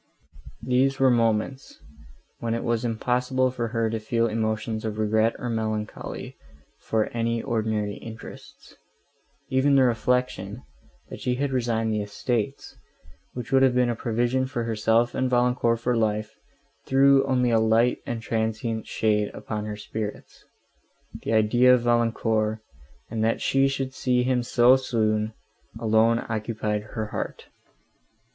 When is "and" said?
15.13-15.29, 18.03-18.23, 23.11-23.23